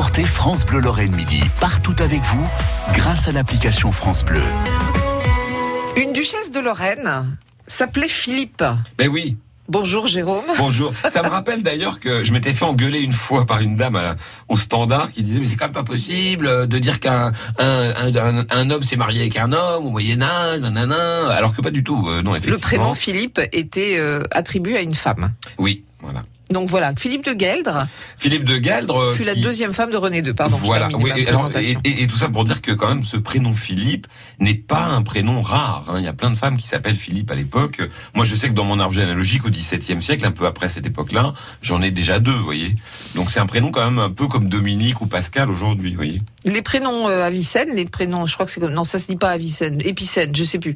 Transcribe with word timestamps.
écoutez 0.00 0.24
France 0.24 0.64
Bleu 0.64 0.80
Lorraine 0.80 1.14
Midi, 1.14 1.42
partout 1.60 1.94
avec 1.98 2.20
vous, 2.22 2.48
grâce 2.94 3.28
à 3.28 3.32
l'application 3.32 3.92
France 3.92 4.24
Bleu. 4.24 4.40
Une 5.96 6.14
duchesse 6.14 6.50
de 6.50 6.58
Lorraine 6.60 7.36
s'appelait 7.66 8.08
Philippe. 8.08 8.64
Ben 8.96 9.08
oui. 9.08 9.36
Bonjour 9.68 10.06
Jérôme. 10.06 10.46
Bonjour. 10.56 10.92
Ça 11.10 11.22
me 11.22 11.28
rappelle 11.28 11.62
d'ailleurs 11.62 12.00
que 12.00 12.22
je 12.22 12.32
m'étais 12.32 12.54
fait 12.54 12.64
engueuler 12.64 13.00
une 13.00 13.12
fois 13.12 13.44
par 13.44 13.60
une 13.60 13.76
dame 13.76 13.94
à- 13.96 14.16
au 14.48 14.56
standard 14.56 15.12
qui 15.12 15.22
disait 15.22 15.38
mais 15.38 15.44
c'est 15.46 15.56
quand 15.56 15.66
même 15.66 15.72
pas 15.74 15.84
possible 15.84 16.66
de 16.66 16.78
dire 16.78 16.98
qu'un 16.98 17.30
un, 17.58 17.90
un- 18.14 18.46
un 18.50 18.70
homme 18.70 18.82
s'est 18.82 18.96
marié 18.96 19.20
avec 19.20 19.36
un 19.36 19.52
homme 19.52 19.84
au 19.86 19.90
Moyen 19.90 20.22
Âge, 20.22 20.60
nanana, 20.60 21.28
alors 21.28 21.54
que 21.54 21.60
pas 21.60 21.70
du 21.70 21.84
tout. 21.84 22.06
Euh, 22.08 22.22
non, 22.22 22.32
Le 22.32 22.38
effectivement. 22.38 22.60
prénom 22.62 22.94
Philippe 22.94 23.40
était 23.52 23.98
euh, 23.98 24.22
attribué 24.30 24.76
à 24.78 24.80
une 24.80 24.94
femme. 24.94 25.32
Oui, 25.58 25.84
voilà. 26.00 26.22
Donc 26.50 26.68
voilà, 26.68 26.92
Philippe 26.96 27.24
de 27.24 27.32
Gueldre 27.32 27.78
Philippe 28.18 28.44
de 28.44 28.56
Gueldre. 28.56 29.14
fut 29.14 29.22
la 29.24 29.34
deuxième 29.34 29.72
femme 29.72 29.90
de 29.90 29.96
René 29.96 30.18
II. 30.18 30.32
Pardon, 30.34 30.56
voilà. 30.56 30.88
Oui, 30.92 31.10
et, 31.16 31.28
alors, 31.28 31.46
et, 31.46 31.50
présentation. 31.50 31.80
et- 31.84 32.02
et 32.02 32.06
tout 32.06 32.16
ça 32.16 32.28
pour 32.28 32.44
dire 32.44 32.60
que 32.60 32.72
quand 32.72 32.88
même 32.88 33.04
ce 33.04 33.16
prénom 33.16 33.52
Philippe 33.52 34.06
n'est 34.40 34.54
pas 34.54 34.84
un 34.86 35.02
prénom 35.02 35.42
rare. 35.42 35.84
hein. 35.88 35.94
Il 35.98 36.04
y 36.04 36.08
a 36.08 36.12
plein 36.12 36.30
de 36.30 36.34
femmes 36.36 36.56
qui 36.56 36.66
s'appellent 36.66 36.96
Philippe 36.96 37.30
à 37.30 37.34
l'époque. 37.34 37.80
Moi, 38.14 38.24
je 38.24 38.34
sais 38.34 38.48
que 38.48 38.54
dans 38.54 38.64
mon 38.64 38.80
arbre 38.80 38.92
généalogique 38.94 39.44
au 39.46 39.50
XVIIe 39.50 40.02
siècle, 40.02 40.24
un 40.26 40.30
peu 40.32 40.46
après 40.46 40.68
cette 40.68 40.86
époque-là, 40.86 41.34
j'en 41.62 41.82
ai 41.82 41.90
déjà 41.92 42.18
deux. 42.18 42.32
Vous 42.32 42.44
voyez. 42.44 42.74
Donc 43.14 43.30
c'est 43.30 43.40
un 43.40 43.46
prénom 43.46 43.70
quand 43.70 43.84
même 43.84 43.98
un 44.00 44.10
peu 44.10 44.26
comme 44.26 44.48
Dominique 44.48 45.00
ou 45.00 45.06
Pascal 45.06 45.50
aujourd'hui. 45.50 45.90
Vous 45.90 45.96
voyez. 45.96 46.20
Les 46.44 46.62
prénoms 46.62 47.08
euh, 47.08 47.22
Avicenne, 47.22 47.74
les 47.76 47.84
prénoms, 47.84 48.26
je 48.26 48.34
crois 48.34 48.46
que 48.46 48.52
c'est 48.52 48.60
comme 48.60 48.72
non, 48.72 48.84
ça 48.84 48.98
se 48.98 49.06
dit 49.06 49.16
pas 49.16 49.30
Avicenne, 49.30 49.80
Épicène, 49.84 50.34
je 50.34 50.42
sais 50.44 50.58
plus. 50.58 50.74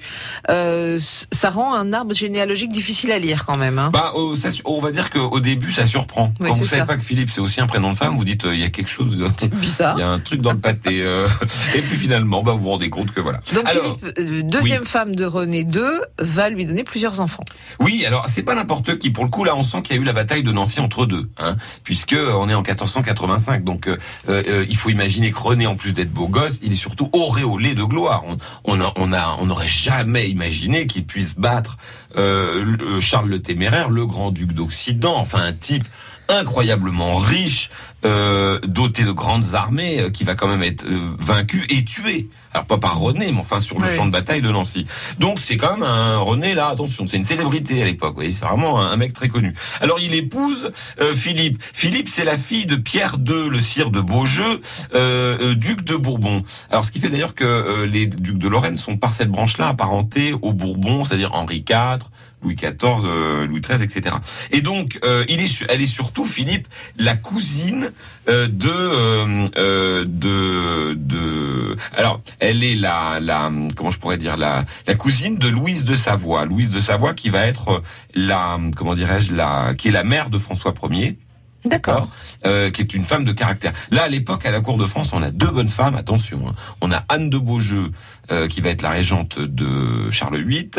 Euh, 0.50 0.98
ça 1.32 1.50
rend 1.50 1.74
un 1.74 1.92
arbre 1.92 2.14
généalogique 2.14 2.70
difficile 2.72 3.10
à 3.12 3.18
lire 3.18 3.44
quand 3.46 3.56
même. 3.56 3.78
Hein. 3.78 3.90
Bah, 3.92 4.12
ça, 4.36 4.50
on 4.66 4.80
va 4.80 4.90
dire 4.92 5.10
qu'au 5.10 5.40
début, 5.40 5.63
ça 5.70 5.86
surprend. 5.86 6.32
Oui, 6.40 6.48
Quand 6.48 6.54
vous 6.54 6.64
savez 6.64 6.80
ça. 6.80 6.86
pas 6.86 6.96
que 6.96 7.04
Philippe 7.04 7.30
c'est 7.30 7.40
aussi 7.40 7.60
un 7.60 7.66
prénom 7.66 7.90
de 7.92 7.96
femme, 7.96 8.16
vous 8.16 8.24
dites 8.24 8.44
euh, 8.44 8.54
il 8.54 8.60
y 8.60 8.64
a 8.64 8.70
quelque 8.70 8.88
chose. 8.90 9.16
bizarre. 9.54 9.94
Il 9.96 10.00
y 10.00 10.04
a 10.04 10.08
un 10.10 10.18
truc 10.18 10.40
dans 10.40 10.52
le 10.52 10.58
pâté. 10.58 11.02
euh, 11.02 11.28
et 11.74 11.80
puis 11.80 11.96
finalement, 11.96 12.42
bah, 12.42 12.52
vous 12.52 12.58
vous 12.60 12.70
rendez 12.70 12.90
compte 12.90 13.10
que 13.12 13.20
voilà. 13.20 13.40
Donc 13.54 13.68
Alors, 13.68 13.96
Philippe, 13.98 14.18
euh, 14.18 14.42
deuxième 14.42 14.84
femme 14.84 15.14
de 15.14 15.24
René 15.24 15.60
II, 15.60 15.80
va 16.18 16.50
lui 16.50 16.64
donner 16.66 16.84
plusieurs 16.84 17.20
enfants. 17.20 17.44
Oui, 17.80 18.04
alors 18.06 18.26
c'est 18.28 18.42
pas 18.42 18.54
n'importe 18.54 18.98
qui. 18.98 19.10
Pour 19.10 19.24
le 19.24 19.30
coup, 19.30 19.44
là, 19.44 19.54
on 19.56 19.62
sent 19.62 19.82
qu'il 19.82 19.96
y 19.96 19.98
a 19.98 20.02
eu 20.02 20.04
la 20.04 20.12
bataille 20.12 20.42
de 20.42 20.52
Nancy 20.52 20.80
entre 20.80 21.06
deux, 21.06 21.28
hein, 21.38 21.56
puisque 21.82 22.14
on 22.16 22.48
est 22.48 22.54
en 22.54 22.62
1485. 22.62 23.64
Donc, 23.64 23.88
il 24.28 24.76
faut 24.76 24.90
imaginer 24.90 25.30
que 25.30 25.38
René, 25.38 25.66
en 25.66 25.74
plus 25.74 25.92
d'être 25.92 26.12
beau 26.12 26.28
gosse, 26.28 26.60
il 26.62 26.72
est 26.72 26.76
surtout 26.76 27.10
auréolé 27.12 27.74
de 27.74 27.82
gloire. 27.84 28.22
On, 28.26 28.36
on, 28.64 28.80
a, 28.80 28.92
on, 28.96 29.12
a, 29.12 29.36
on 29.40 29.46
n'aurait 29.46 29.66
jamais 29.68 30.28
imaginé 30.28 30.86
qu'il 30.86 31.04
puisse 31.04 31.34
battre 31.36 31.76
euh, 32.16 32.64
le- 32.64 33.00
Charles 33.00 33.28
le 33.28 33.42
Téméraire, 33.42 33.90
le 33.90 34.06
grand 34.06 34.30
duc 34.30 34.52
d'Occident. 34.52 35.16
Enfin, 35.16 35.42
un 35.42 35.52
type 35.54 35.84
incroyablement 36.28 37.16
riche, 37.18 37.70
euh, 38.04 38.58
doté 38.66 39.04
de 39.04 39.12
grandes 39.12 39.54
armées, 39.54 40.00
euh, 40.00 40.10
qui 40.10 40.24
va 40.24 40.34
quand 40.34 40.48
même 40.48 40.62
être 40.62 40.84
euh, 40.86 41.10
vaincu 41.18 41.64
et 41.70 41.84
tué. 41.84 42.28
Alors 42.52 42.66
pas 42.66 42.78
par 42.78 42.98
René, 43.00 43.32
mais 43.32 43.38
enfin 43.38 43.58
sur 43.58 43.78
le 43.80 43.88
Oui. 43.88 43.94
champ 43.96 44.06
de 44.06 44.12
bataille 44.12 44.40
de 44.40 44.50
Nancy. 44.50 44.86
Donc 45.18 45.40
c'est 45.40 45.56
quand 45.56 45.72
même 45.76 45.82
un 45.82 46.18
René 46.18 46.54
là, 46.54 46.68
attention, 46.68 47.04
c'est 47.06 47.16
une 47.16 47.24
célébrité 47.24 47.82
à 47.82 47.84
l'époque. 47.84 48.10
Vous 48.10 48.16
voyez, 48.20 48.32
c'est 48.32 48.44
vraiment 48.44 48.80
un, 48.80 48.96
mec 48.96 49.12
très 49.12 49.28
connu. 49.28 49.54
Alors 49.80 49.98
il 49.98 50.14
épouse 50.14 50.70
euh, 51.00 51.14
Philippe. 51.14 51.60
Philippe, 51.72 52.06
c'est 52.08 52.22
la 52.22 52.38
fille 52.38 52.66
de 52.66 52.76
Pierre 52.76 53.16
II, 53.26 53.48
le 53.50 53.58
sire 53.58 53.90
de 53.90 54.00
Beaujeu, 54.00 54.60
euh, 54.94 55.38
euh, 55.40 55.54
duc 55.56 55.82
de 55.82 55.96
Bourbon. 55.96 56.44
Alors 56.70 56.84
ce 56.84 56.92
qui 56.92 57.00
fait 57.00 57.08
d'ailleurs 57.08 57.34
que 57.34 57.44
euh, 57.44 57.86
les 57.86 58.06
ducs 58.06 58.38
de 58.38 58.46
Lorraine 58.46 58.76
sont 58.76 58.96
par 58.98 59.14
cette 59.14 59.30
branche-là 59.30 59.66
apparentés 59.66 60.32
aux 60.40 60.52
Bourbons, 60.52 61.04
c'est-à-dire 61.04 61.30
Henri 61.34 61.64
IV. 61.68 61.98
Louis 62.44 62.56
XIV, 62.56 63.46
Louis 63.48 63.62
XIII, 63.62 63.82
etc. 63.82 64.16
Et 64.50 64.60
donc, 64.60 64.98
euh, 65.02 65.24
il 65.30 65.40
est, 65.40 65.64
elle 65.70 65.80
est 65.80 65.86
surtout 65.86 66.26
Philippe, 66.26 66.68
la 66.98 67.16
cousine 67.16 67.90
de, 68.26 68.68
euh, 68.68 69.46
euh, 69.56 70.04
de, 70.06 70.94
de. 70.94 71.76
Alors, 71.96 72.20
elle 72.40 72.64
est 72.64 72.74
la, 72.74 73.18
la, 73.20 73.50
comment 73.76 73.90
je 73.90 73.98
pourrais 73.98 74.16
dire, 74.16 74.36
la, 74.36 74.64
la 74.86 74.94
cousine 74.94 75.36
de 75.38 75.48
Louise 75.48 75.84
de 75.84 75.94
Savoie. 75.94 76.44
Louise 76.44 76.70
de 76.70 76.78
Savoie 76.78 77.14
qui 77.14 77.28
va 77.28 77.46
être 77.46 77.82
la, 78.14 78.58
comment 78.76 78.94
dirais-je, 78.94 79.34
la, 79.34 79.74
qui 79.74 79.88
est 79.88 79.92
la 79.92 80.04
mère 80.04 80.30
de 80.30 80.38
François 80.38 80.72
Ier 80.90 81.18
D'accord. 81.64 82.08
euh, 82.46 82.70
qui 82.70 82.82
est 82.82 82.94
une 82.94 83.04
femme 83.04 83.24
de 83.24 83.32
caractère. 83.32 83.72
Là, 83.90 84.04
à 84.04 84.08
l'époque, 84.08 84.44
à 84.44 84.50
la 84.50 84.60
cour 84.60 84.76
de 84.76 84.84
France, 84.84 85.12
on 85.12 85.22
a 85.22 85.30
deux 85.30 85.50
bonnes 85.50 85.68
femmes. 85.68 85.94
Attention, 85.94 86.48
hein. 86.48 86.54
on 86.80 86.92
a 86.92 87.04
Anne 87.08 87.30
de 87.30 87.38
Beaujeu, 87.38 87.90
euh, 88.30 88.48
qui 88.48 88.60
va 88.60 88.70
être 88.70 88.82
la 88.82 88.90
régente 88.90 89.38
de 89.38 90.10
Charles 90.10 90.42
VIII, 90.44 90.70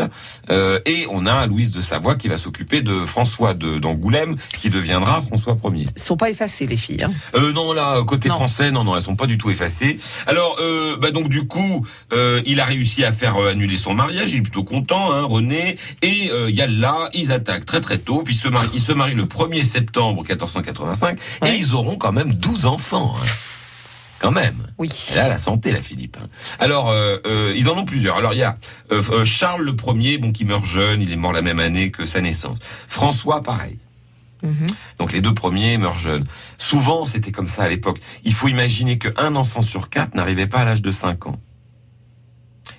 euh, 0.50 0.80
et 0.86 1.06
on 1.10 1.26
a 1.26 1.46
Louise 1.48 1.72
de 1.72 1.82
Savoie 1.82 2.16
qui 2.16 2.28
va 2.28 2.38
s'occuper 2.38 2.82
de 2.82 3.06
François 3.06 3.54
de 3.54 3.78
d'Angoulême, 3.80 4.36
qui 4.60 4.70
deviendra 4.70 5.22
François 5.22 5.58
Ier. 5.74 5.88
Ils 5.96 6.02
sont 6.02 6.18
pas 6.18 6.30
effacés 6.30 6.68
les 6.68 6.78
filles. 6.78 7.04
Hein. 7.04 7.12
Euh, 7.36 7.52
non, 7.54 7.74
là, 7.74 8.02
côté 8.04 8.30
Non. 8.30 8.36
français, 8.36 8.72
non, 8.72 8.84
non, 8.84 8.96
elles 8.96 9.02
sont 9.02 9.16
pas 9.16 9.28
du 9.28 9.38
tout 9.38 9.50
effacées. 9.50 10.00
Alors, 10.28 10.58
euh, 10.60 10.98
bah 10.98 11.12
donc 11.12 11.30
du 11.30 11.48
coup, 11.48 11.86
euh, 12.14 12.42
il 12.46 12.60
a 12.60 12.66
réussi 12.66 13.04
à 13.04 13.12
faire 13.12 13.38
euh, 13.38 13.52
annuler 13.52 13.78
son 13.78 13.94
mariage. 13.94 14.32
Il 14.34 14.38
est 14.40 14.42
plutôt 14.42 14.64
content, 14.64 15.12
hein, 15.12 15.24
René. 15.24 15.78
Et 16.02 16.30
euh, 16.32 16.50
Yalla, 16.50 17.10
ils 17.14 17.32
attaquent 17.32 17.66
très 17.66 17.82
très 17.82 17.98
tôt. 17.98 18.22
Puis 18.24 18.36
ils 18.36 18.38
se 18.40 18.48
marient, 18.48 18.70
ils 18.74 18.82
se 18.82 18.92
marient 18.92 19.16
le 19.16 19.26
1er 19.26 19.64
septembre 19.64 20.22
1485 20.24 21.18
Ouais. 21.42 21.50
et 21.50 21.58
ils 21.58 21.74
auront 21.76 21.96
quand 21.98 22.12
même 22.12 22.34
12 22.34 22.66
enfants. 22.66 23.16
hein. 23.18 23.24
Quand 24.20 24.32
même. 24.32 24.65
Oui. 24.78 24.90
Elle 25.14 25.20
a 25.20 25.30
la 25.30 25.38
santé, 25.38 25.72
la 25.72 25.82
Philippe. 25.82 26.18
hein. 26.22 26.28
Alors, 26.60 26.90
euh, 26.90 27.18
euh, 27.26 27.54
ils 27.56 27.70
en 27.70 27.78
ont 27.78 27.86
plusieurs. 27.86 28.18
Alors, 28.18 28.34
il 28.34 28.40
y 28.40 28.44
a 28.44 28.58
euh, 28.92 29.24
Charles 29.24 29.64
le 29.64 29.76
Premier, 29.76 30.18
bon, 30.18 30.32
qui 30.34 30.44
meurt 30.44 30.66
jeune. 30.66 31.02
Il 31.02 31.12
est 31.12 31.16
mort 31.16 31.32
la 31.32 31.42
même 31.42 31.60
année 31.60 31.92
que 31.92 32.06
sa 32.06 32.20
naissance. 32.20 32.58
François, 32.88 33.42
pareil. 33.42 33.80
Mhm. 34.44 34.68
Donc 35.00 35.14
les 35.14 35.22
deux 35.22 35.34
premiers 35.34 35.78
meurent 35.78 35.98
jeunes. 35.98 36.26
Souvent, 36.58 37.06
c'était 37.06 37.32
comme 37.32 37.48
ça 37.48 37.64
à 37.64 37.70
l'époque. 37.70 38.00
Il 38.26 38.34
faut 38.34 38.50
imaginer 38.50 38.98
qu'un 38.98 39.36
enfant 39.36 39.62
sur 39.62 39.90
quatre 39.90 40.14
n'arrivait 40.14 40.46
pas 40.46 40.60
à 40.60 40.66
l'âge 40.66 40.82
de 40.82 40.92
5 40.92 41.28
ans. 41.28 41.40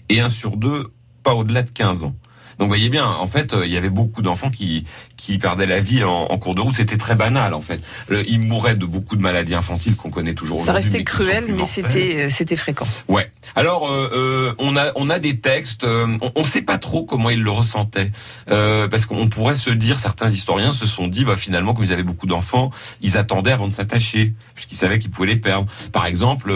Et 0.08 0.20
un 0.20 0.28
sur 0.28 0.56
deux, 0.58 0.92
pas 1.22 1.34
au-delà 1.34 1.62
de 1.62 1.70
15 1.70 2.04
ans. 2.04 2.14
Donc 2.58 2.66
vous 2.68 2.68
voyez 2.68 2.88
bien, 2.88 3.06
en 3.06 3.26
fait, 3.26 3.52
euh, 3.52 3.66
il 3.66 3.72
y 3.72 3.76
avait 3.76 3.90
beaucoup 3.90 4.22
d'enfants 4.22 4.50
qui, 4.50 4.84
qui 5.16 5.38
perdaient 5.38 5.66
la 5.66 5.80
vie 5.80 6.04
en, 6.04 6.10
en 6.30 6.38
cours 6.38 6.54
de 6.54 6.60
route. 6.62 6.74
C'était 6.74 6.96
très 6.96 7.14
banal, 7.14 7.52
en 7.54 7.60
fait. 7.60 7.80
Le- 8.08 8.28
ils 8.28 8.40
mouraient 8.40 8.74
de 8.74 8.86
beaucoup 8.86 9.16
de 9.16 9.22
maladies 9.22 9.54
infantiles 9.54 9.94
qu'on 9.96 10.10
connaît 10.10 10.34
toujours 10.34 10.60
Ça 10.60 10.72
restait 10.72 10.92
mais 10.94 10.98
ne 11.00 11.04
cruel, 11.04 11.44
mais 11.48 11.64
c'était 11.64 12.24
euh, 12.26 12.30
c'était 12.30 12.56
fréquent. 12.56 12.86
Ouais. 13.08 13.30
Alors 13.54 13.88
euh, 13.90 14.10
euh, 14.12 14.54
on 14.58 14.76
a 14.76 14.90
on 14.96 15.08
a 15.10 15.18
des 15.18 15.38
textes. 15.38 15.84
euh, 15.84 16.06
on, 16.20 16.32
on 16.34 16.44
sait 16.44 16.62
pas 16.62 16.78
trop 16.78 17.04
comment 17.04 17.30
ils 17.30 17.42
le 17.42 17.50
ressentaient 17.50 18.10
euh, 18.50 18.88
parce 18.88 19.06
qu'on 19.06 19.28
pourrait 19.28 19.54
se 19.54 19.70
dire 19.70 19.98
certains 20.00 20.28
historiens 20.28 20.72
se 20.72 20.84
sont 20.86 21.06
dit 21.06 21.24
bah 21.24 21.36
finalement 21.36 21.72
comme 21.72 21.84
ils 21.84 21.92
avaient 21.92 22.02
beaucoup 22.02 22.26
d'enfants 22.26 22.70
ils 23.02 23.16
attendaient 23.16 23.52
avant 23.52 23.68
de 23.68 23.72
s'attacher 23.72 24.34
puisqu'ils 24.54 24.76
savaient 24.76 24.98
qu'ils 24.98 25.10
pouvaient 25.10 25.28
les 25.28 25.36
perdre. 25.36 25.68
Par 25.92 26.06
exemple 26.06 26.52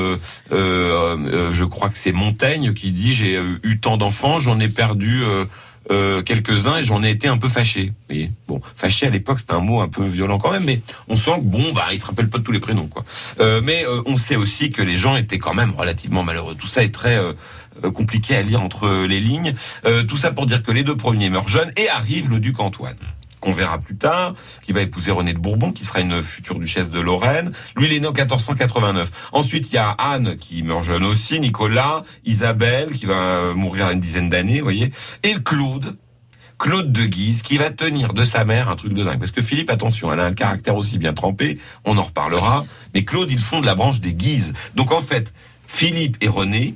euh, 0.53 1.51
je 1.53 1.65
crois 1.65 1.89
que 1.91 1.99
c'est 1.99 2.13
Montaigne 2.13 2.75
qui 2.75 2.93
dit 2.93 3.13
j'ai 3.13 3.41
eu 3.63 3.79
tant 3.81 3.97
d'enfants 3.97 4.39
j'en 4.39 4.59
ai 4.61 4.69
perdu. 4.69 5.23
Euh, 5.91 6.23
quelques-uns 6.23 6.79
et 6.79 6.83
j'en 6.83 7.03
ai 7.03 7.11
été 7.11 7.29
un 7.29 7.39
peu 7.39 7.49
fâché. 7.49 7.93
Vous 8.09 8.17
bon, 8.47 8.61
fâché 8.77 9.07
à 9.07 9.11
l'époque 9.11 9.41
c'était 9.41 9.55
un 9.55 9.61
mot 9.61 9.81
un 9.81 9.89
peu 9.89 10.05
violent 10.05 10.39
quand 10.39 10.51
même, 10.51 10.65
mais 10.65 10.81
on 11.09 11.17
sent 11.17 11.37
que 11.37 11.45
bon 11.45 11.73
bah 11.73 11.87
ils 11.93 11.99
se 11.99 12.07
rappellent 12.07 12.29
pas 12.29 12.39
de 12.39 12.45
tous 12.45 12.53
les 12.53 12.61
prénoms 12.61 12.87
quoi. 12.87 13.05
Euh, 13.41 13.61
mais 13.65 13.85
euh, 13.87 14.03
on 14.07 14.17
sait 14.17 14.37
aussi 14.37 14.71
que 14.71 14.83
les 14.83 14.97
gens 14.97 15.17
étaient 15.17 15.39
quand 15.39 15.55
même 15.55 15.73
relativement 15.77 16.23
malheureux. 16.23 16.55
Tout 16.55 16.67
ça 16.67 16.83
est 16.83 16.95
très 16.95 17.17
euh, 17.17 17.33
compliqué 17.93 18.37
à 18.37 18.43
lire 18.43 18.63
entre 18.63 19.07
les 19.07 19.21
lignes. 19.21 19.55
Tout 20.07 20.17
ça 20.17 20.33
pour 20.33 20.45
dire 20.45 20.63
que 20.63 20.71
les 20.71 20.83
deux 20.83 20.97
premiers 20.97 21.31
meurent 21.31 21.49
jeunes 21.49 21.73
et 21.77 21.89
arrive 21.89 22.31
le 22.31 22.41
duc 22.41 22.61
Antoine 22.61 22.97
qu'on 23.41 23.53
verra 23.53 23.79
plus 23.79 23.97
tard, 23.97 24.35
qui 24.63 24.73
va 24.73 24.83
épouser 24.83 25.11
Renée 25.11 25.33
de 25.33 25.39
Bourbon, 25.39 25.73
qui 25.73 25.85
sera 25.85 26.01
une 26.01 26.23
future 26.23 26.59
duchesse 26.59 26.91
de 26.91 27.01
Lorraine. 27.01 27.53
Lui, 27.77 27.87
il 27.87 27.93
est 27.95 28.01
né 28.01 28.07
en 28.07 28.13
1489. 28.13 29.11
Ensuite, 29.33 29.73
il 29.73 29.77
y 29.77 29.79
a 29.79 29.91
Anne, 29.91 30.37
qui 30.37 30.63
meurt 30.63 30.83
jeune 30.83 31.05
aussi, 31.05 31.41
Nicolas, 31.41 32.05
Isabelle, 32.25 32.93
qui 32.93 33.07
va 33.07 33.55
mourir 33.55 33.87
à 33.87 33.93
une 33.93 34.01
dizaine 34.01 34.29
d'années, 34.29 34.59
vous 34.59 34.65
voyez, 34.65 34.93
et 35.23 35.35
Claude, 35.43 35.97
Claude 36.59 36.93
de 36.93 37.05
Guise, 37.07 37.41
qui 37.41 37.57
va 37.57 37.71
tenir 37.71 38.13
de 38.13 38.23
sa 38.23 38.45
mère 38.45 38.69
un 38.69 38.77
truc 38.77 38.93
de 38.93 39.03
dingue. 39.03 39.19
Parce 39.19 39.33
que 39.33 39.41
Philippe, 39.41 39.71
attention, 39.71 40.13
elle 40.13 40.21
a 40.21 40.27
un 40.27 40.35
caractère 40.35 40.77
aussi 40.77 40.99
bien 40.99 41.15
trempé, 41.15 41.59
on 41.85 41.97
en 41.97 42.03
reparlera, 42.03 42.67
mais 42.93 43.05
Claude, 43.05 43.31
ils 43.31 43.41
font 43.41 43.61
de 43.61 43.67
la 43.67 43.75
branche 43.75 44.01
des 44.01 44.13
Guises. 44.13 44.53
Donc 44.75 44.93
en 44.93 45.01
fait, 45.01 45.33
Philippe 45.67 46.19
et 46.21 46.29
René, 46.29 46.75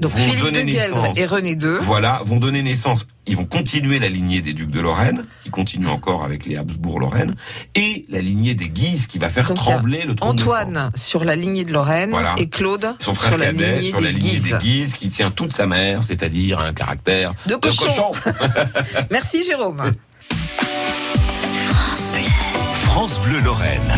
Donc 0.00 0.10
Vont 0.12 0.18
Philippe 0.18 0.38
de 0.38 0.44
donner 0.44 0.64
Gueldre 0.72 1.00
naissance. 1.02 1.18
et 1.18 1.26
René 1.26 1.52
II. 1.52 1.78
voilà, 1.80 2.20
vont 2.24 2.36
donner 2.36 2.62
naissance. 2.62 3.06
Ils 3.26 3.36
vont 3.36 3.44
continuer 3.46 3.98
la 3.98 4.08
lignée 4.08 4.42
des 4.42 4.52
ducs 4.52 4.70
de 4.70 4.78
Lorraine, 4.80 5.24
qui 5.42 5.50
continue 5.50 5.86
encore 5.88 6.22
avec 6.22 6.44
les 6.46 6.56
Habsbourg-Lorraine, 6.56 7.34
et 7.74 8.04
la 8.08 8.20
lignée 8.20 8.54
des 8.54 8.68
Guises, 8.68 9.06
qui 9.06 9.18
va 9.18 9.30
faire 9.30 9.48
Donc, 9.48 9.56
trembler 9.56 10.02
le 10.06 10.14
trône 10.14 10.36
de 10.36 10.40
France. 10.42 10.52
Antoine 10.62 10.90
sur 10.94 11.24
la 11.24 11.34
lignée 11.34 11.64
de 11.64 11.72
Lorraine 11.72 12.10
Voilà. 12.10 12.34
et 12.38 12.48
Claude 12.48 12.94
Son 13.00 13.14
frère 13.14 13.30
sur 13.30 13.38
la 13.38 13.46
cadet, 13.46 13.76
lignée 13.76 13.88
sur 13.88 14.00
la 14.00 14.12
des 14.12 14.18
lignée 14.18 14.30
Guises. 14.32 14.44
des 14.44 14.58
Guises, 14.58 14.92
qui 14.94 15.08
tient 15.08 15.30
toute 15.30 15.52
sa 15.54 15.66
mère, 15.66 16.04
c'est-à-dire 16.04 16.60
un 16.60 16.72
caractère 16.72 17.32
De 17.46 17.52
de 17.54 17.56
cochon. 17.56 17.86
cochon. 17.86 18.12
Merci 19.10 19.42
Jérôme. 19.44 19.92
France 22.84 23.20
Bleu 23.20 23.40
Lorraine. 23.40 23.92